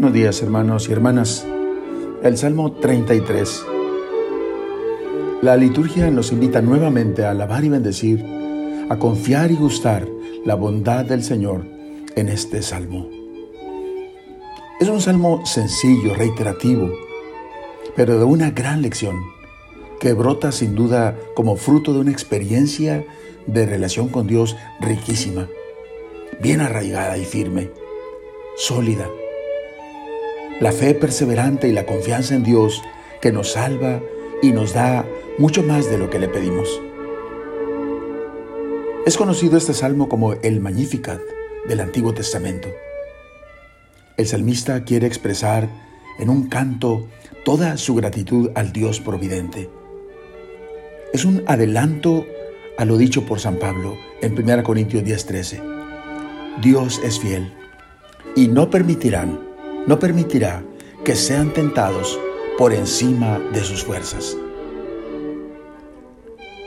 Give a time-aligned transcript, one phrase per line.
[0.00, 1.46] buenos días hermanos y hermanas.
[2.22, 3.66] El Salmo 33.
[5.42, 8.24] La liturgia nos invita nuevamente a alabar y bendecir,
[8.88, 10.08] a confiar y gustar
[10.46, 11.66] la bondad del Señor
[12.16, 13.10] en este salmo.
[14.80, 16.90] Es un salmo sencillo, reiterativo,
[17.94, 19.16] pero de una gran lección
[20.00, 23.04] que brota sin duda como fruto de una experiencia
[23.46, 25.46] de relación con Dios riquísima,
[26.40, 27.70] bien arraigada y firme,
[28.56, 29.06] sólida.
[30.60, 32.82] La fe perseverante y la confianza en Dios
[33.20, 34.00] que nos salva
[34.42, 35.06] y nos da
[35.38, 36.80] mucho más de lo que le pedimos.
[39.06, 41.20] Es conocido este salmo como el Magnificat
[41.66, 42.68] del Antiguo Testamento.
[44.18, 45.68] El salmista quiere expresar
[46.18, 47.08] en un canto
[47.44, 49.70] toda su gratitud al Dios providente.
[51.14, 52.26] Es un adelanto
[52.76, 55.62] a lo dicho por San Pablo en 1 Corintios 10:13.
[56.60, 57.52] Dios es fiel
[58.36, 59.49] y no permitirán,
[59.90, 60.62] no permitirá
[61.04, 62.16] que sean tentados
[62.56, 64.36] por encima de sus fuerzas.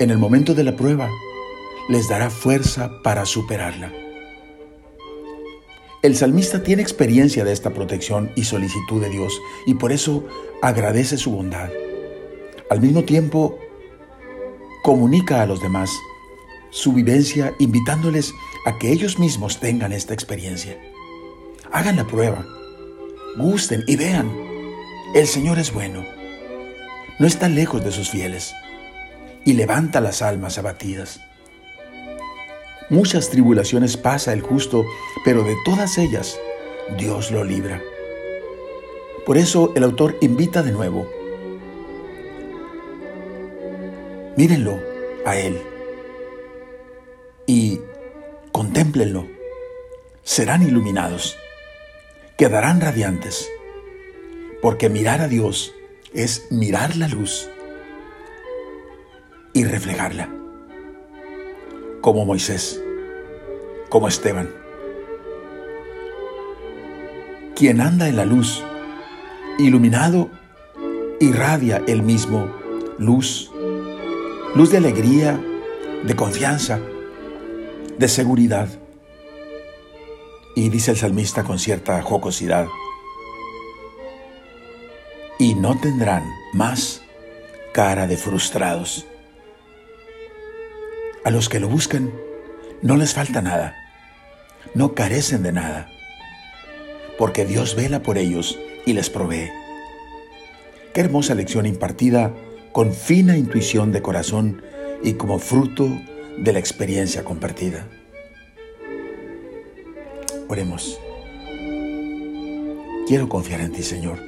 [0.00, 1.08] En el momento de la prueba,
[1.88, 3.92] les dará fuerza para superarla.
[6.02, 10.24] El salmista tiene experiencia de esta protección y solicitud de Dios y por eso
[10.60, 11.70] agradece su bondad.
[12.68, 13.56] Al mismo tiempo,
[14.82, 15.88] comunica a los demás
[16.70, 18.32] su vivencia invitándoles
[18.66, 20.76] a que ellos mismos tengan esta experiencia.
[21.70, 22.44] Hagan la prueba,
[23.36, 24.30] gusten y vean.
[25.14, 26.04] El Señor es bueno.
[27.18, 28.54] No está lejos de sus fieles
[29.44, 31.20] y levanta las almas abatidas.
[32.90, 34.84] Muchas tribulaciones pasa el justo,
[35.24, 36.38] pero de todas ellas
[36.98, 37.80] Dios lo libra.
[39.24, 41.08] Por eso el autor invita de nuevo.
[44.36, 44.78] Mírenlo
[45.24, 45.60] a Él
[47.46, 47.80] y
[48.52, 49.26] contémplenlo.
[50.22, 51.36] Serán iluminados,
[52.44, 53.50] quedarán radiantes,
[54.60, 55.74] porque mirar a Dios
[56.12, 57.48] es mirar la luz
[59.54, 60.28] y reflejarla,
[62.02, 62.82] como Moisés,
[63.88, 64.50] como Esteban.
[67.56, 68.62] Quien anda en la luz,
[69.58, 70.28] iluminado,
[71.20, 72.54] irradia el mismo
[72.98, 73.50] luz,
[74.54, 75.40] luz de alegría,
[76.04, 76.78] de confianza,
[77.96, 78.68] de seguridad.
[80.54, 82.68] Y dice el salmista con cierta jocosidad,
[85.38, 87.02] y no tendrán más
[87.72, 89.06] cara de frustrados.
[91.24, 92.12] A los que lo buscan
[92.82, 93.74] no les falta nada,
[94.74, 95.88] no carecen de nada,
[97.18, 99.50] porque Dios vela por ellos y les provee.
[100.92, 102.32] Qué hermosa lección impartida
[102.72, 104.62] con fina intuición de corazón
[105.02, 105.88] y como fruto
[106.38, 107.88] de la experiencia compartida.
[110.48, 110.98] Oremos.
[113.06, 114.18] Quiero confiar en ti, Señor.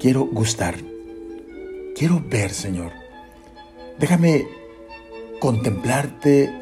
[0.00, 0.76] Quiero gustar.
[1.96, 2.92] Quiero ver, Señor.
[3.98, 4.46] Déjame
[5.40, 6.52] contemplarte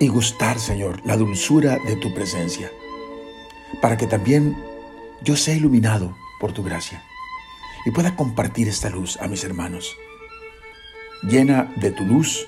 [0.00, 2.70] y gustar, Señor, la dulzura de tu presencia,
[3.82, 4.56] para que también
[5.22, 7.02] yo sea iluminado por tu gracia
[7.84, 9.96] y pueda compartir esta luz a mis hermanos.
[11.22, 12.46] Llena de tu luz,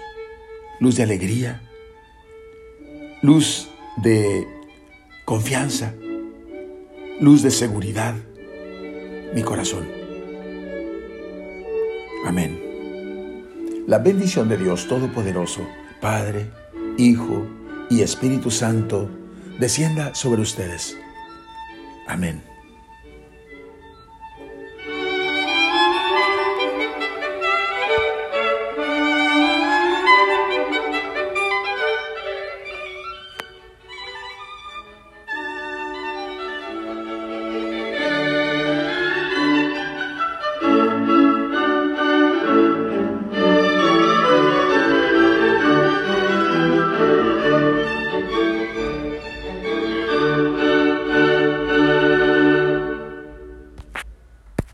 [0.81, 1.63] luz de alegría,
[3.21, 3.69] luz
[3.99, 4.47] de
[5.33, 5.95] confianza,
[7.19, 8.15] luz de seguridad,
[9.35, 9.89] mi corazón.
[12.27, 12.61] Amén.
[13.87, 15.67] La bendición de Dios Todopoderoso,
[16.03, 16.51] Padre,
[16.99, 17.47] Hijo
[17.89, 19.09] y Espíritu Santo,
[19.59, 20.99] descienda sobre ustedes.
[22.07, 22.52] Amén.